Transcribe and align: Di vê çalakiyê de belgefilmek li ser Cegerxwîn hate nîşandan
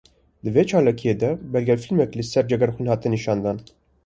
Di 0.43 0.49
vê 0.55 0.61
çalakiyê 0.69 1.15
de 1.21 1.31
belgefilmek 1.53 2.11
li 2.17 2.23
ser 2.31 2.43
Cegerxwîn 2.49 2.89
hate 2.91 3.09
nîşandan 3.11 3.57